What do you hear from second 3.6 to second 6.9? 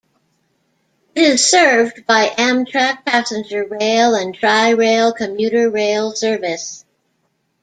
rail and Tri-Rail commuter rail service.